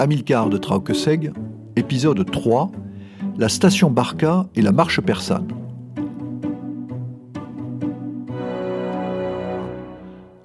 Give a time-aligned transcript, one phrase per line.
[0.00, 1.32] Amilcar de Traukeseg,
[1.74, 2.70] épisode 3,
[3.36, 5.48] la station Barca et la marche persane.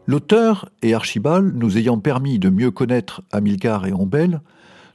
[0.08, 4.42] L'auteur et Archibald nous ayant permis de mieux connaître Amilcar et Ombel,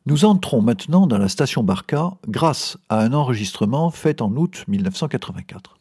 [0.07, 5.79] nous entrons maintenant dans la station Barca grâce à un enregistrement fait en août 1984.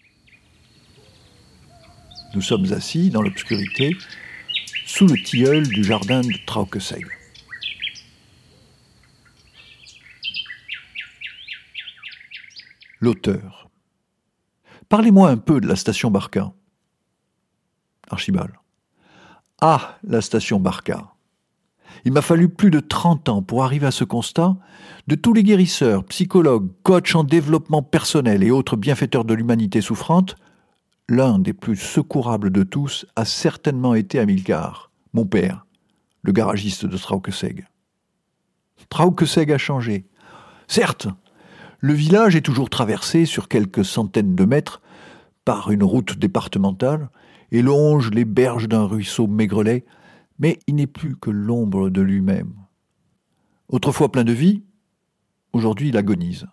[2.36, 3.96] Nous sommes assis dans l'obscurité,
[4.86, 7.17] sous le tilleul du jardin de Traukeseg.
[13.00, 13.70] L'auteur.
[14.90, 16.54] Parlez-moi un peu de la station Barca.
[18.10, 18.54] Archibald.
[19.62, 21.14] Ah, la station Barca.
[22.06, 24.56] Il m'a fallu plus de 30 ans pour arriver à ce constat.
[25.08, 30.36] De tous les guérisseurs, psychologues, coachs en développement personnel et autres bienfaiteurs de l'humanité souffrante,
[31.10, 35.66] l'un des plus secourables de tous a certainement été Amilcar, mon père,
[36.24, 37.68] le garagiste de Traukeseg.
[38.90, 40.08] Traukeseg a changé.
[40.68, 41.08] Certes,
[41.80, 44.82] le village est toujours traversé sur quelques centaines de mètres
[45.46, 47.10] par une route départementale
[47.52, 49.86] et longe les berges d'un ruisseau maigrelet,
[50.40, 52.54] mais il n'est plus que l'ombre de lui-même.
[53.70, 54.64] Autrefois plein de vie,
[55.54, 56.48] aujourd'hui il agonise.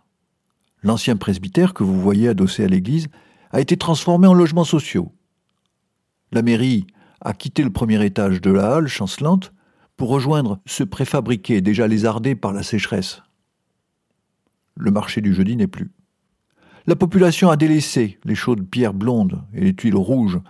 [0.83, 3.09] L'ancien presbytère que vous voyez adossé à l'église
[3.50, 5.12] a été transformé en logements sociaux.
[6.31, 6.86] La mairie
[7.20, 9.53] a quitté le premier étage de la halle chancelante
[9.97, 13.22] pour rejoindre ce préfabriqué déjà lézardé par la sécheresse.
[14.77, 15.92] Le marché du jeudi n'est plus.
[16.86, 20.41] La population a délaissé les chaudes pierres blondes et les tuiles rouges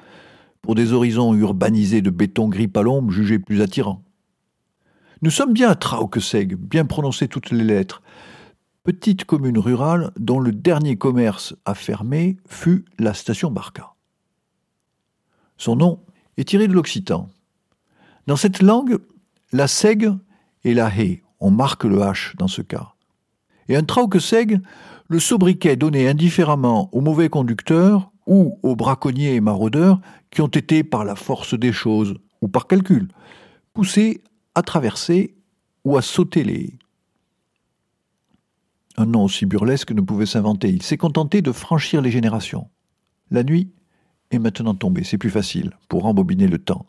[0.62, 4.02] pour des horizons urbanisés de béton gris palombe jugés plus attirants.
[5.22, 8.02] Nous sommes bien à Traukeseg, bien prononcé toutes les lettres,
[8.82, 13.94] petite commune rurale dont le dernier commerce à fermer fut la station Barca.
[15.56, 16.00] Son nom
[16.36, 17.28] est tiré de l'occitan.
[18.26, 18.98] Dans cette langue,
[19.52, 20.10] la seg
[20.64, 22.93] et la haie, on marque le H dans ce cas.
[23.68, 24.60] Et un Traukeseg,
[25.08, 30.82] le sobriquet donné indifféremment aux mauvais conducteurs ou aux braconniers et maraudeurs qui ont été,
[30.82, 33.08] par la force des choses ou par calcul,
[33.72, 34.22] poussés
[34.54, 35.34] à traverser
[35.84, 36.78] ou à sauter les
[38.96, 40.68] un nom aussi burlesque ne pouvait s'inventer.
[40.68, 42.68] Il s'est contenté de franchir les générations.
[43.30, 43.72] La nuit
[44.30, 46.86] est maintenant tombée, c'est plus facile pour rembobiner le temps.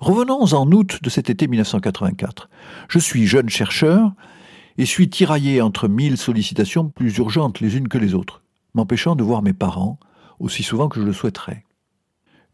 [0.00, 2.50] Revenons en août de cet été 1984.
[2.88, 4.12] Je suis jeune chercheur
[4.78, 8.42] et suis tiraillé entre mille sollicitations plus urgentes les unes que les autres,
[8.74, 9.98] m'empêchant de voir mes parents
[10.40, 11.64] aussi souvent que je le souhaiterais.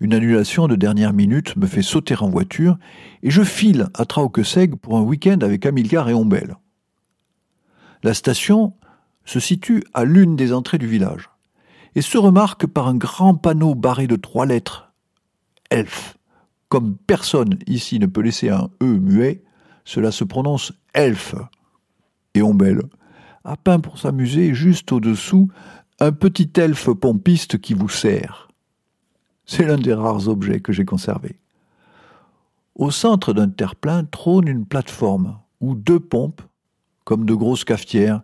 [0.00, 2.78] Une annulation de dernière minute me fait sauter en voiture
[3.22, 6.56] et je file à Traukeseg pour un week-end avec Amilcar et Ombel.
[8.02, 8.74] La station
[9.26, 11.28] se situe à l'une des entrées du village
[11.94, 14.92] et se remarque par un grand panneau barré de trois lettres
[15.70, 16.16] Elf.
[16.68, 19.42] Comme personne ici ne peut laisser un E muet,
[19.84, 21.34] cela se prononce Elf.
[22.34, 22.82] Et Ombel
[23.44, 25.48] a peint pour s'amuser juste au-dessous
[25.98, 28.48] un petit elfe pompiste qui vous sert.
[29.46, 31.38] C'est l'un des rares objets que j'ai conservés.
[32.74, 36.42] Au centre d'un terre-plein trône une plateforme où deux pompes
[37.10, 38.22] comme de grosses cafetières,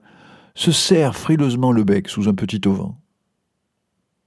[0.54, 2.92] se serrent frileusement le bec sous un petit auvent.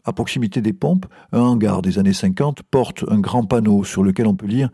[0.03, 4.27] À proximité des pompes, un hangar des années 50 porte un grand panneau sur lequel
[4.27, 4.69] on peut lire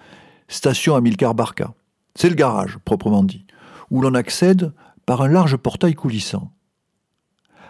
[0.47, 1.73] Station Amilcar Barca.
[2.15, 3.45] C'est le garage, proprement dit,
[3.91, 4.73] où l'on accède
[5.05, 6.51] par un large portail coulissant.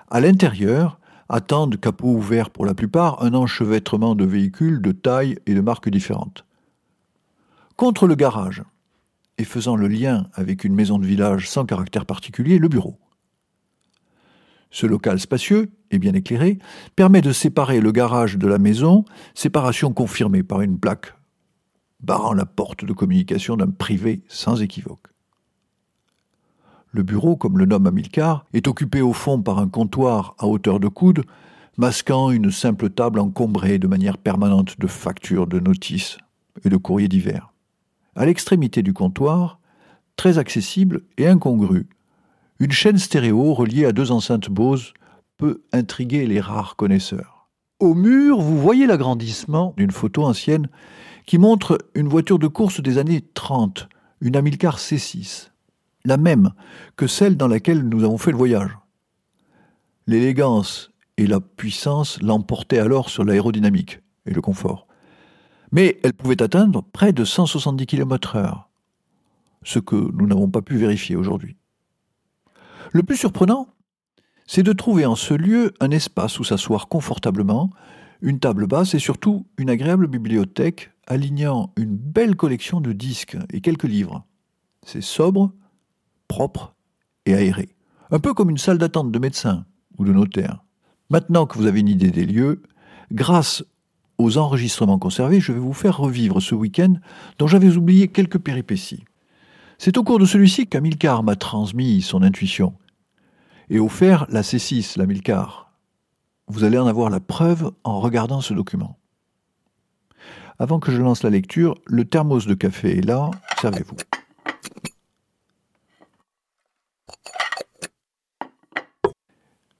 [0.09, 5.53] À l'intérieur, attendent, capot ouvert pour la plupart, un enchevêtrement de véhicules de taille et
[5.53, 6.46] de marques différentes.
[7.75, 8.63] Contre le garage,
[9.38, 12.97] et faisant le lien avec une maison de village sans caractère particulier, le bureau.
[14.72, 16.59] Ce local spacieux et bien éclairé
[16.96, 21.13] permet de séparer le garage de la maison, séparation confirmée par une plaque
[22.02, 25.15] barrant la porte de communication d'un privé sans équivoque.
[26.95, 30.79] Le bureau, comme le nomme Amilcar, est occupé au fond par un comptoir à hauteur
[30.79, 31.25] de coude,
[31.75, 36.17] masquant une simple table encombrée de manière permanente de factures, de notices
[36.63, 37.51] et de courriers divers.
[38.16, 39.59] À l'extrémité du comptoir,
[40.16, 41.90] très accessible et incongru,
[42.61, 44.93] une chaîne stéréo reliée à deux enceintes Bose
[45.35, 47.49] peut intriguer les rares connaisseurs.
[47.81, 50.70] Au mur, vous voyez l'agrandissement d'une photo ancienne
[51.25, 53.90] qui montre une voiture de course des années 30,
[54.22, 55.49] une Amilcar C6,
[56.05, 56.52] la même
[56.96, 58.78] que celle dans laquelle nous avons fait le voyage.
[60.07, 64.87] L'élégance et la puissance l'emportaient alors sur l'aérodynamique et le confort
[65.75, 68.63] mais elle pouvait atteindre près de 170 km/h,
[69.63, 71.57] ce que nous n'avons pas pu vérifier aujourd'hui.
[72.93, 73.67] Le plus surprenant,
[74.47, 77.72] c'est de trouver en ce lieu un espace où s'asseoir confortablement,
[78.22, 83.59] une table basse et surtout une agréable bibliothèque alignant une belle collection de disques et
[83.59, 84.23] quelques livres.
[84.85, 85.51] C'est sobre,
[86.27, 86.75] propre
[87.25, 87.75] et aérée.
[88.11, 89.66] Un peu comme une salle d'attente de médecin
[89.97, 90.63] ou de notaire.
[91.09, 92.63] Maintenant que vous avez une idée des lieux,
[93.11, 93.63] grâce
[94.17, 96.93] aux enregistrements conservés, je vais vous faire revivre ce week-end
[97.37, 99.03] dont j'avais oublié quelques péripéties.
[99.77, 102.73] C'est au cours de celui-ci qu'Amilcar m'a transmis son intuition
[103.69, 105.73] et offert la C6, l'Amilcar.
[106.47, 108.97] Vous allez en avoir la preuve en regardant ce document.
[110.59, 113.97] Avant que je lance la lecture, le thermos de café est là, servez-vous.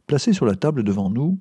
[0.07, 1.40] Placé sur la table devant nous,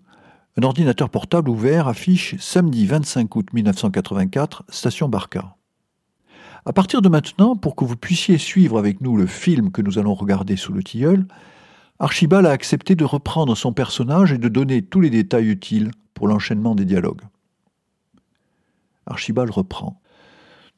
[0.56, 5.56] un ordinateur portable ouvert affiche samedi 25 août 1984, station Barca.
[6.64, 9.98] À partir de maintenant, pour que vous puissiez suivre avec nous le film que nous
[9.98, 11.26] allons regarder sous le tilleul,
[11.98, 16.26] Archibald a accepté de reprendre son personnage et de donner tous les détails utiles pour
[16.26, 17.22] l'enchaînement des dialogues.
[19.06, 20.00] Archibald reprend.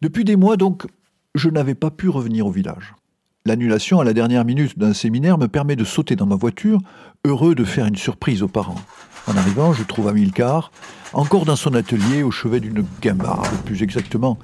[0.03, 0.87] Depuis des mois donc,
[1.37, 2.97] je n'avais pas pu revenir au village.
[3.47, 6.81] L'annulation à la dernière minute d'un séminaire me permet de sauter dans ma voiture,
[7.25, 8.81] heureux de faire une surprise aux parents.
[9.29, 10.73] En arrivant, je trouve Amilcar,
[11.13, 14.37] encore dans son atelier, au chevet d'une guimbarde, plus exactement,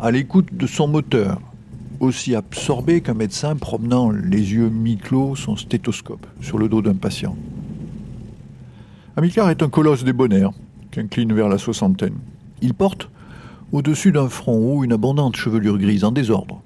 [0.00, 1.40] à l'écoute de son moteur,
[1.98, 7.34] aussi absorbé qu'un médecin promenant les yeux mi-clos son stéthoscope sur le dos d'un patient.
[9.16, 10.50] Amilcar est un colosse débonnaire,
[10.90, 12.18] qui incline vers la soixantaine.
[12.60, 13.08] Il porte,
[13.72, 16.60] au-dessus d'un front haut, une abondante chevelure grise en désordre.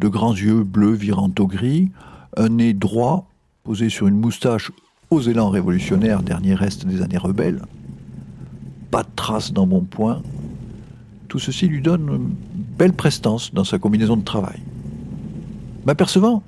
[0.00, 1.90] De grands yeux bleus virant au gris,
[2.34, 3.28] un nez droit,
[3.64, 4.72] posé sur une moustache
[5.10, 7.60] aux élans révolutionnaires, dernier reste des années rebelles.
[8.90, 10.22] Pas de traces d'embonpoint.
[11.28, 12.34] Tout ceci lui donne une
[12.78, 14.60] belle prestance dans sa combinaison de travail.
[15.84, 16.42] M'apercevant,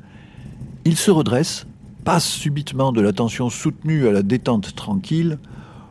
[0.87, 1.67] il se redresse,
[2.05, 5.39] passe subitement de l'attention soutenue à la détente tranquille,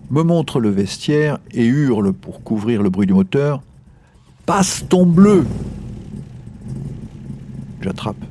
[0.09, 3.61] me montre le vestiaire et hurle pour couvrir le bruit du moteur
[4.47, 5.45] Passe ton bleu
[7.81, 8.23] J'attrape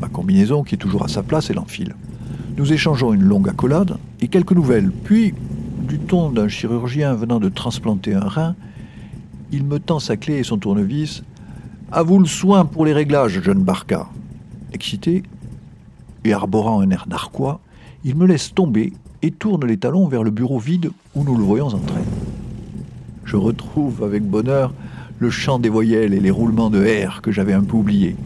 [0.00, 1.94] ma combinaison qui est toujours à sa place et l'enfile.
[2.56, 5.34] Nous échangeons une longue accolade et quelques nouvelles, puis,
[5.86, 8.56] du ton d'un chirurgien venant de transplanter un rein,
[9.52, 11.22] il me tend sa clé et son tournevis.
[11.92, 14.08] À vous le soin pour les réglages, jeune Barca.
[14.72, 15.22] Excité
[16.24, 17.60] et arborant un air narquois,
[18.04, 18.92] il me laisse tomber
[19.22, 22.02] et tourne les talons vers le bureau vide où nous le voyons entrer.
[23.24, 24.72] Je retrouve avec bonheur
[25.18, 28.16] le chant des voyelles et les roulements de R que j'avais un peu oubliés.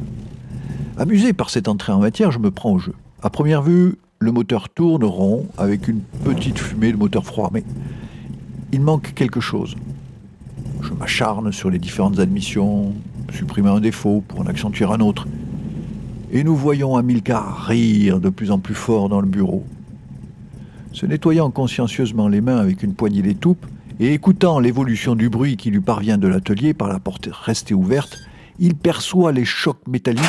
[1.01, 2.95] Amusé par cette entrée en matière, je me prends au jeu.
[3.23, 7.65] À première vue, le moteur tourne rond avec une petite fumée de moteur froid, mais
[8.71, 9.75] il manque quelque chose.
[10.83, 12.95] Je m'acharne sur les différentes admissions,
[13.33, 15.27] supprimer un défaut pour en accentuer un autre.
[16.31, 19.65] Et nous voyons Amilcar rire de plus en plus fort dans le bureau
[20.93, 23.65] se nettoyant consciencieusement les mains avec une poignée d'étoupe
[24.01, 28.19] et écoutant l'évolution du bruit qui lui parvient de l'atelier par la porte restée ouverte,
[28.59, 30.25] il perçoit les chocs métalliques,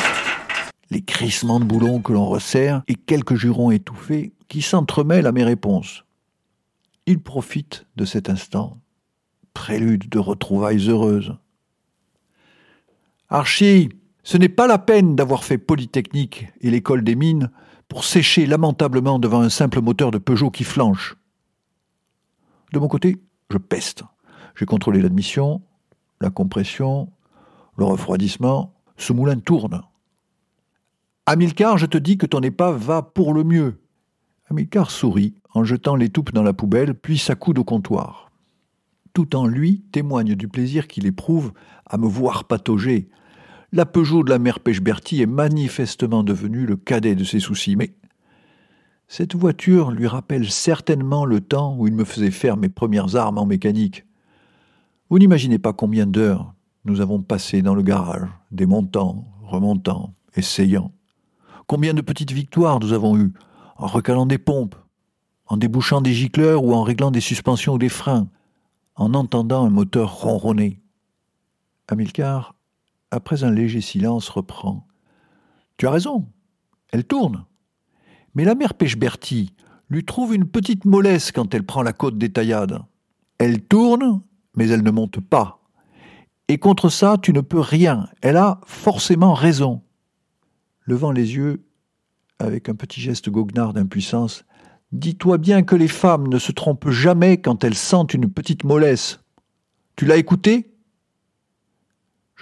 [0.92, 5.42] les crissements de boulons que l'on resserre et quelques jurons étouffés qui s'entremêlent à mes
[5.42, 6.04] réponses.
[7.06, 8.78] Il profite de cet instant,
[9.54, 11.34] prélude de retrouvailles heureuses.
[13.30, 13.88] Archie,
[14.22, 17.50] ce n'est pas la peine d'avoir fait Polytechnique et l'école des mines
[17.88, 21.16] pour sécher lamentablement devant un simple moteur de Peugeot qui flanche.
[22.74, 23.16] De mon côté,
[23.50, 24.02] je peste.
[24.56, 25.62] J'ai contrôlé l'admission,
[26.20, 27.10] la compression,
[27.78, 28.74] le refroidissement.
[28.98, 29.82] Ce moulin tourne.
[31.24, 33.80] Amilcar, je te dis que ton épave va pour le mieux.
[34.50, 38.30] Amilcar sourit en jetant les toupes dans la poubelle, puis s'accoude au comptoir.
[39.12, 41.52] Tout en lui témoigne du plaisir qu'il éprouve
[41.86, 43.08] à me voir patauger,
[43.70, 47.94] la Peugeot de la mère Pechberti est manifestement devenue le cadet de ses soucis, mais
[49.06, 53.38] cette voiture lui rappelle certainement le temps où il me faisait faire mes premières armes
[53.38, 54.04] en mécanique.
[55.08, 56.52] Vous n'imaginez pas combien d'heures
[56.84, 60.92] nous avons passé dans le garage, démontant, remontant, essayant.
[61.72, 63.32] Combien de petites victoires nous avons eues
[63.78, 64.74] en recalant des pompes,
[65.46, 68.28] en débouchant des gicleurs ou en réglant des suspensions ou des freins,
[68.94, 70.82] en entendant un moteur ronronner.
[71.88, 72.54] Amilcar
[73.10, 74.86] après un léger silence, reprend.
[75.78, 76.28] Tu as raison,
[76.92, 77.46] elle tourne.
[78.34, 79.54] Mais la mère Pechberti
[79.88, 82.82] lui trouve une petite mollesse quand elle prend la côte des taillades.
[83.38, 84.20] Elle tourne,
[84.58, 85.62] mais elle ne monte pas.
[86.48, 88.10] Et contre ça, tu ne peux rien.
[88.20, 89.80] Elle a forcément raison.
[90.84, 91.64] Levant les yeux,
[92.38, 94.44] avec un petit geste goguenard d'impuissance,
[94.92, 99.20] Dis-toi bien que les femmes ne se trompent jamais quand elles sentent une petite mollesse.
[99.96, 100.68] Tu l'as écouté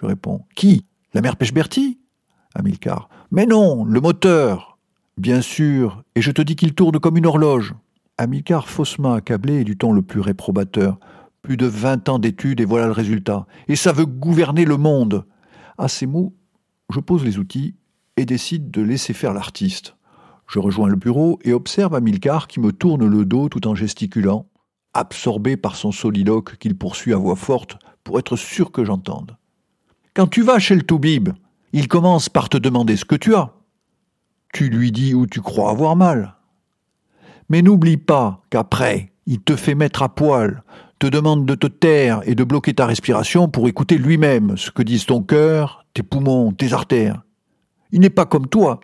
[0.00, 0.46] je réponds.
[0.56, 0.86] Qui?
[1.12, 1.98] La mère Pechberti?
[2.54, 3.10] Amilcar.
[3.30, 4.78] Mais non, le moteur
[5.18, 7.74] Bien sûr, et je te dis qu'il tourne comme une horloge.
[8.16, 10.98] Amilcar, faussement accablé, et du ton le plus réprobateur.
[11.42, 13.46] Plus de vingt ans d'études et voilà le résultat.
[13.68, 15.26] Et ça veut gouverner le monde.
[15.76, 16.34] À ces mots,
[16.90, 17.74] je pose les outils
[18.20, 19.96] et décide de laisser faire l'artiste.
[20.46, 24.46] Je rejoins le bureau et observe Amilcar qui me tourne le dos tout en gesticulant,
[24.94, 29.36] absorbé par son soliloque qu'il poursuit à voix forte pour être sûr que j'entende.
[30.14, 31.30] Quand tu vas chez le Toubib,
[31.72, 33.54] il commence par te demander ce que tu as.
[34.52, 36.34] Tu lui dis où tu crois avoir mal.
[37.48, 40.64] Mais n'oublie pas qu'après, il te fait mettre à poil,
[40.98, 44.82] te demande de te taire et de bloquer ta respiration pour écouter lui-même ce que
[44.82, 47.22] disent ton cœur, tes poumons, tes artères.
[47.92, 48.80] Il n'est pas comme toi.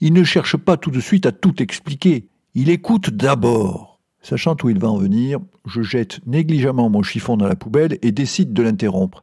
[0.00, 2.28] Il ne cherche pas tout de suite à tout expliquer.
[2.54, 4.00] Il écoute d'abord.
[4.20, 8.12] Sachant où il va en venir, je jette négligemment mon chiffon dans la poubelle et
[8.12, 9.22] décide de l'interrompre.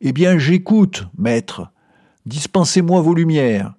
[0.00, 1.72] Eh bien, j'écoute, maître.
[2.26, 3.74] Dispensez-moi vos lumières.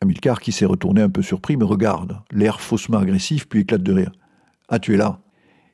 [0.00, 3.92] Amilcar, qui s'est retourné un peu surpris, me regarde, l'air faussement agressif, puis éclate de
[3.92, 4.12] rire.
[4.68, 5.20] Ah, tu es là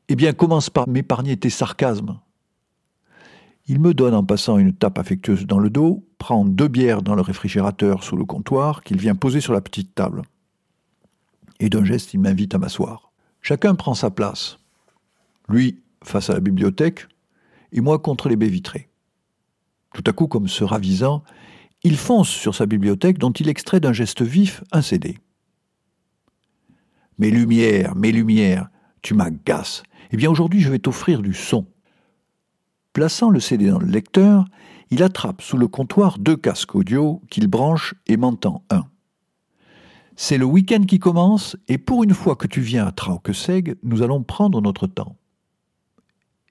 [0.09, 2.19] Eh bien, commence par m'épargner tes sarcasmes.
[3.71, 7.15] Il me donne en passant une tape affectueuse dans le dos, prend deux bières dans
[7.15, 10.23] le réfrigérateur sous le comptoir qu'il vient poser sur la petite table.
[11.61, 13.13] Et d'un geste, il m'invite à m'asseoir.
[13.43, 14.59] Chacun prend sa place.
[15.49, 17.07] Lui face à la bibliothèque,
[17.71, 18.89] et moi contre les baies vitrées.
[19.95, 21.23] Tout à coup, comme se ravisant,
[21.85, 25.17] il fonce sur sa bibliothèque dont il extrait d'un geste vif un CD.
[27.19, 28.69] Mes lumières, mes lumières,
[29.01, 29.85] tu m'agaces.
[30.11, 31.69] Eh bien aujourd'hui je vais t'offrir du son.
[32.93, 34.45] Plaçant le CD dans le lecteur,
[34.91, 38.87] il attrape sous le comptoir deux casques audio qu'il branche et m'entend un.
[40.17, 44.03] C'est le week-end qui commence et pour une fois que tu viens à Traukeseg, nous
[44.03, 45.17] allons prendre notre temps.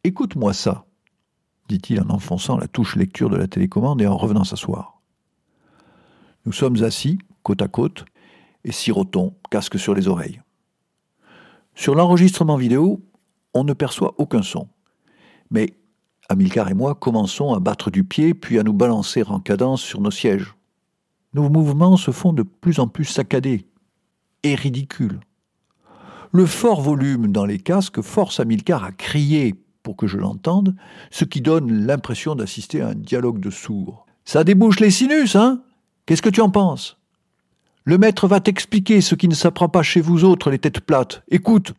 [0.05, 0.85] Écoute-moi ça,
[1.67, 5.01] dit-il en enfonçant la touche lecture de la télécommande et en revenant s'asseoir.
[6.45, 8.05] Nous sommes assis, côte à côte,
[8.63, 10.41] et sirotons, casque sur les oreilles.
[11.75, 13.01] Sur l'enregistrement vidéo,
[13.53, 14.67] on ne perçoit aucun son.
[15.51, 15.78] Mais
[16.29, 19.99] Amilcar et moi commençons à battre du pied puis à nous balancer en cadence sur
[19.99, 20.55] nos sièges.
[21.33, 23.67] Nos mouvements se font de plus en plus saccadés
[24.43, 25.19] et ridicules.
[26.31, 30.75] Le fort volume dans les casques force Amilcar à crier pour que je l'entende,
[31.09, 34.05] ce qui donne l'impression d'assister à un dialogue de sourds.
[34.23, 35.63] Ça débouche les sinus, hein?
[36.05, 36.97] Qu'est-ce que tu en penses?
[37.85, 41.23] Le maître va t'expliquer ce qui ne s'apprend pas chez vous autres, les têtes plates.
[41.29, 41.73] Écoute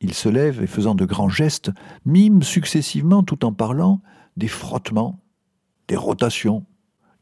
[0.00, 1.70] Il se lève et, faisant de grands gestes,
[2.04, 4.00] mime successivement, tout en parlant,
[4.36, 5.20] des frottements,
[5.88, 6.64] des rotations,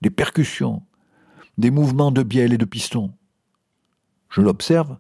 [0.03, 0.83] des percussions,
[1.57, 3.13] des mouvements de bielle et de piston.
[4.29, 4.99] Je l'observe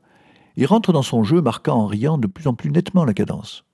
[0.56, 3.64] et rentre dans son jeu, marquant en riant de plus en plus nettement la cadence.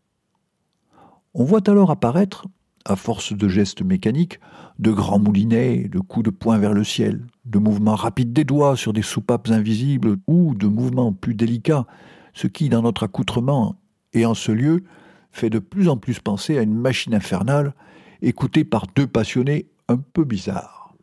[1.34, 2.46] On voit alors apparaître
[2.84, 4.40] à force de gestes mécaniques,
[4.80, 8.76] de grands moulinets, de coups de poing vers le ciel, de mouvements rapides des doigts
[8.76, 11.86] sur des soupapes invisibles ou de mouvements plus délicats,
[12.34, 13.76] ce qui, dans notre accoutrement
[14.12, 14.84] et en ce lieu,
[15.30, 17.74] fait de plus en plus penser à une machine infernale
[18.20, 20.94] écoutée par deux passionnés un peu bizarres.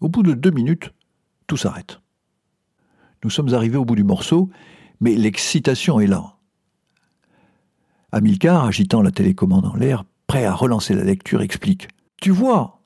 [0.00, 0.92] Au bout de deux minutes,
[1.46, 2.00] tout s'arrête.
[3.22, 4.48] Nous sommes arrivés au bout du morceau,
[5.00, 6.36] mais l'excitation est là.
[8.12, 11.88] Amilcar, agitant la télécommande en l'air, prêt à relancer la lecture, explique.
[12.16, 12.80] Tu vois,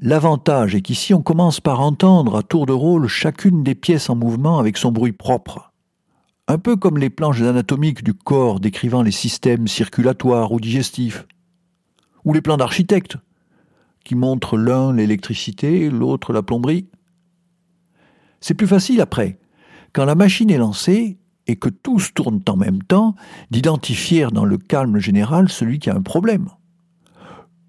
[0.00, 4.16] l'avantage est qu'ici on commence par entendre à tour de rôle chacune des pièces en
[4.16, 5.71] mouvement avec son bruit propre.
[6.48, 11.26] Un peu comme les planches anatomiques du corps décrivant les systèmes circulatoires ou digestifs.
[12.24, 13.16] Ou les plans d'architectes,
[14.04, 16.88] qui montrent l'un l'électricité, l'autre la plomberie.
[18.40, 19.38] C'est plus facile après,
[19.92, 23.14] quand la machine est lancée et que tous tournent en même temps,
[23.50, 26.48] d'identifier dans le calme général celui qui a un problème.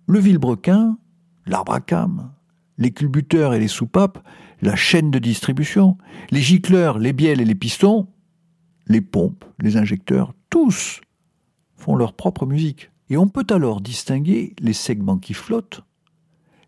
[0.07, 0.97] Le vilebrequin,
[1.45, 2.31] l'arbre à cam,
[2.77, 4.23] les culbuteurs et les soupapes,
[4.61, 5.97] la chaîne de distribution,
[6.31, 8.07] les gicleurs, les bielles et les pistons,
[8.87, 11.01] les pompes, les injecteurs, tous
[11.75, 12.91] font leur propre musique.
[13.09, 15.81] Et on peut alors distinguer les segments qui flottent,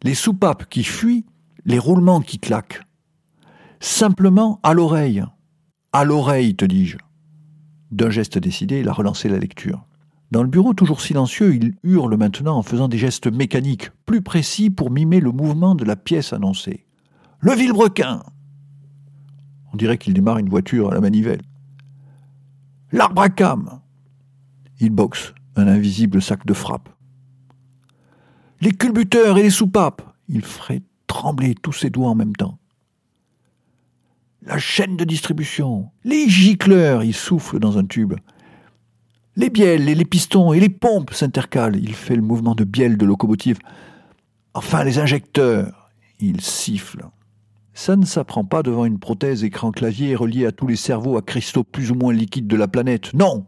[0.03, 1.25] les soupapes qui fuient,
[1.65, 2.81] les roulements qui claquent.
[3.79, 5.23] Simplement à l'oreille.
[5.93, 6.97] À l'oreille, te dis-je.
[7.91, 9.85] D'un geste décidé, il a relancé la lecture.
[10.31, 14.69] Dans le bureau toujours silencieux, il hurle maintenant en faisant des gestes mécaniques, plus précis
[14.69, 16.85] pour mimer le mouvement de la pièce annoncée.
[17.39, 18.23] Le vilebrequin
[19.71, 21.41] On dirait qu'il démarre une voiture à la manivelle.
[22.91, 23.81] L'arbre à cam
[24.79, 26.89] Il boxe un invisible sac de frappe.
[28.61, 32.59] Les culbuteurs et les soupapes Il ferait trembler tous ses doigts en même temps.
[34.43, 38.13] La chaîne de distribution Les gicleurs Il souffle dans un tube.
[39.35, 41.77] Les bielles et les pistons et les pompes s'intercalent.
[41.77, 43.59] Il fait le mouvement de bielle de locomotive.
[44.53, 45.89] Enfin, les injecteurs.
[46.19, 47.05] Il siffle.
[47.77, 51.21] Ça ne s'apprend pas devant une prothèse écran clavier reliée à tous les cerveaux à
[51.21, 53.13] cristaux plus ou moins liquides de la planète.
[53.13, 53.45] Non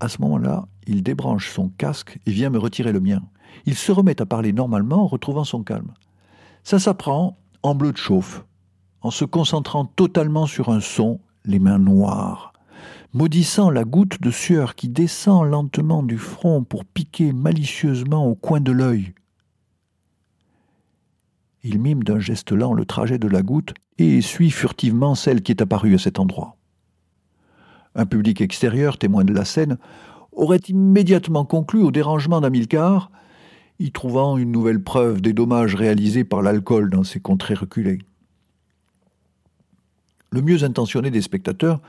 [0.00, 3.20] À ce moment-là, il débranche son casque et vient me retirer le mien.
[3.66, 5.92] Il se remet à parler normalement, retrouvant son calme.
[6.62, 8.46] Ça s'apprend en bleu de chauffe,
[9.02, 12.54] en se concentrant totalement sur un son, les mains noires,
[13.12, 18.62] maudissant la goutte de sueur qui descend lentement du front pour piquer malicieusement au coin
[18.62, 19.12] de l'œil.
[21.66, 25.50] Il mime d'un geste lent le trajet de la goutte et suit furtivement celle qui
[25.50, 26.56] est apparue à cet endroit.
[27.94, 29.78] Un public extérieur, témoin de la scène,
[30.32, 33.10] aurait immédiatement conclu au dérangement d'Amilcar,
[33.78, 38.00] y trouvant une nouvelle preuve des dommages réalisés par l'alcool dans ces contrées reculées.
[40.30, 41.80] Le mieux intentionné des spectateurs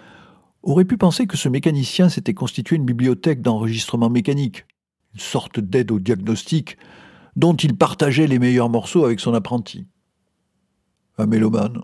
[0.63, 4.65] aurait pu penser que ce mécanicien s'était constitué une bibliothèque d'enregistrement mécanique,
[5.13, 6.77] une sorte d'aide au diagnostic
[7.35, 9.85] dont il partageait les meilleurs morceaux avec son apprenti.
[11.17, 11.81] Un mélomane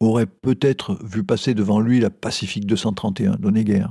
[0.00, 3.86] aurait peut-être vu passer devant lui la Pacifique 231 d'Onegger.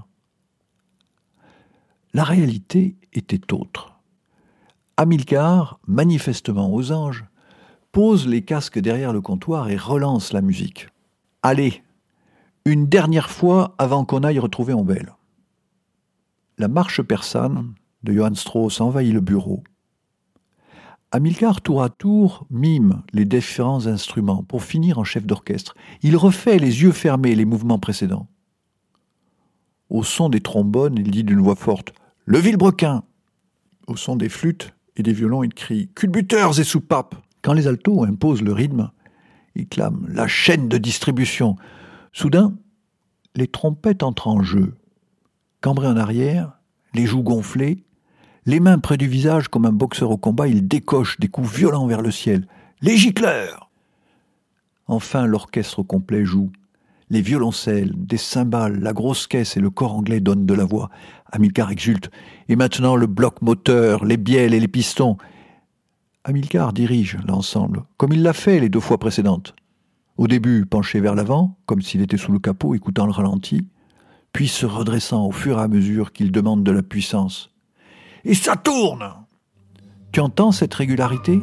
[2.13, 3.93] La réalité était autre.
[4.97, 7.25] Hamilcar, manifestement aux anges,
[7.91, 10.89] pose les casques derrière le comptoir et relance la musique.
[11.41, 11.83] Allez,
[12.65, 15.13] une dernière fois avant qu'on aille retrouver Ombel.
[16.57, 19.63] La marche persane de Johann Strauss envahit le bureau.
[21.15, 25.75] Amilcar, tour à tour, mime les différents instruments pour finir en chef d'orchestre.
[26.01, 28.27] Il refait les yeux fermés les mouvements précédents.
[29.91, 31.93] Au son des trombones, il dit d'une voix forte
[32.25, 33.03] Le vilebrequin
[33.85, 38.05] Au son des flûtes et des violons, il crie Culbuteurs et soupapes Quand les altos
[38.05, 38.89] imposent le rythme,
[39.53, 41.57] il clame La chaîne de distribution
[42.11, 42.55] Soudain,
[43.35, 44.73] les trompettes entrent en jeu.
[45.61, 46.53] Cambré en arrière,
[46.95, 47.83] les joues gonflées,
[48.45, 51.87] les mains près du visage comme un boxeur au combat, il décoche des coups violents
[51.87, 52.45] vers le ciel.
[52.81, 53.69] Les gicleurs
[54.87, 56.51] Enfin, l'orchestre complet joue.
[57.09, 60.89] Les violoncelles, des cymbales, la grosse caisse et le corps anglais donnent de la voix.
[61.31, 62.11] Amilcar exulte.
[62.49, 65.17] Et maintenant le bloc moteur, les bielles et les pistons.
[66.25, 69.55] Amilcar dirige l'ensemble, comme il l'a fait les deux fois précédentes.
[70.17, 73.67] Au début, penché vers l'avant, comme s'il était sous le capot, écoutant le ralenti,
[74.33, 77.52] puis se redressant au fur et à mesure qu'il demande de la puissance
[78.25, 79.13] et ça tourne.
[80.11, 81.41] Tu entends cette régularité?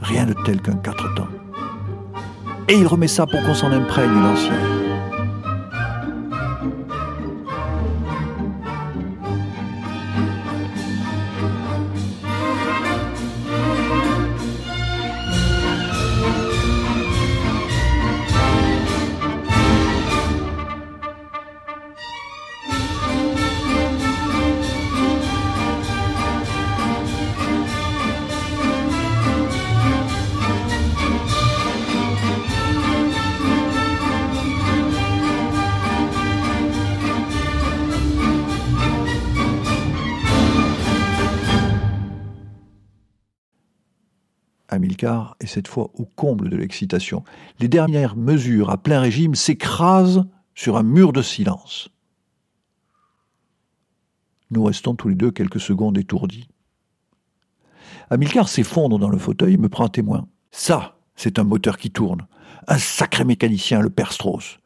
[0.00, 1.28] Rien de tel qu'un quatre temps.
[2.68, 4.89] Et il remet ça pour qu'on s'en imprègne l'ancien.
[44.80, 47.22] Amilcar est cette fois au comble de l'excitation.
[47.58, 51.90] Les dernières mesures à plein régime s'écrasent sur un mur de silence.
[54.50, 56.48] Nous restons tous les deux quelques secondes étourdis.
[58.08, 60.26] Amilcar s'effondre dans le fauteuil et me prend témoin.
[60.50, 62.26] Ça, c'est un moteur qui tourne.
[62.66, 64.58] Un sacré mécanicien, le père Strauss.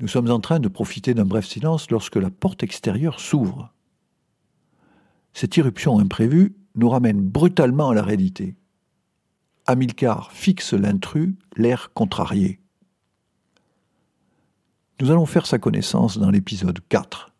[0.00, 3.74] Nous sommes en train de profiter d'un bref silence lorsque la porte extérieure s'ouvre.
[5.34, 8.56] Cette irruption imprévue nous ramène brutalement à la réalité.
[9.66, 12.60] Hamilcar fixe l'intrus, l'air contrarié.
[15.00, 17.32] Nous allons faire sa connaissance dans l'épisode 4.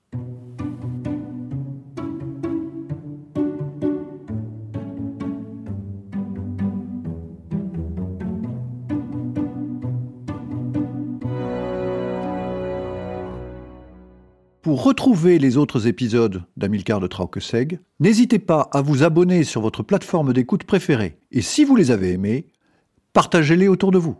[14.72, 19.82] Pour retrouver les autres épisodes d'Amilcar de Traukeseg, n'hésitez pas à vous abonner sur votre
[19.82, 21.18] plateforme d'écoute préférée.
[21.30, 22.46] Et si vous les avez aimés,
[23.12, 24.16] partagez-les autour de vous.